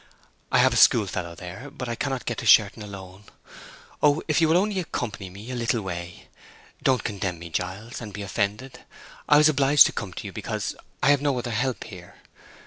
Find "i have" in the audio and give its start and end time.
0.51-0.73